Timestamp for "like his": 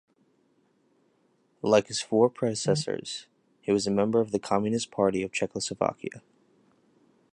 1.61-2.01